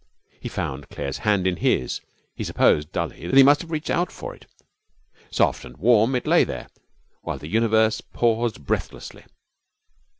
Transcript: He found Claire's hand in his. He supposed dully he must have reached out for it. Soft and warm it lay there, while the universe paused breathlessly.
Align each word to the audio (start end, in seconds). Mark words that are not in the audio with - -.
He 0.39 0.49
found 0.49 0.89
Claire's 0.89 1.19
hand 1.19 1.45
in 1.45 1.57
his. 1.57 2.01
He 2.33 2.43
supposed 2.43 2.91
dully 2.91 3.29
he 3.29 3.43
must 3.43 3.61
have 3.61 3.69
reached 3.69 3.91
out 3.91 4.11
for 4.11 4.33
it. 4.33 4.47
Soft 5.29 5.63
and 5.63 5.77
warm 5.77 6.15
it 6.15 6.25
lay 6.25 6.43
there, 6.43 6.69
while 7.21 7.37
the 7.37 7.47
universe 7.47 8.01
paused 8.11 8.65
breathlessly. 8.65 9.23